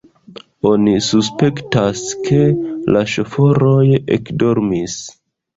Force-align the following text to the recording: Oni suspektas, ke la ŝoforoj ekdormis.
Oni 0.69 0.93
suspektas, 1.07 2.01
ke 2.29 2.41
la 2.97 3.05
ŝoforoj 3.13 3.85
ekdormis. 4.19 5.01